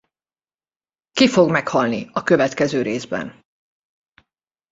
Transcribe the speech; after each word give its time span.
Ki 1.11 1.27
fog 1.27 1.49
meghalni 1.51 2.09
a 2.13 2.23
következő 2.23 2.81
részben? 2.81 3.45